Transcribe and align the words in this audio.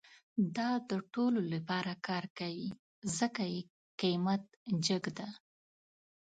دا 0.57 0.71
د 0.89 0.91
ټولو 1.13 1.39
لپاره 1.53 1.91
کار 2.07 2.25
کوي، 2.39 2.69
ځکه 3.17 3.43
یې 3.53 3.61
قیمت 4.01 4.43
جیګ 4.85 5.05
ده 5.17 5.27